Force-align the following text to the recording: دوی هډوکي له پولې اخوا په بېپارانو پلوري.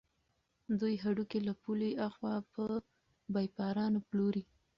دوی 0.79 0.95
هډوکي 1.03 1.39
له 1.47 1.53
پولې 1.63 1.89
اخوا 2.07 2.35
په 2.53 2.63
بېپارانو 3.33 3.99
پلوري. 4.09 4.43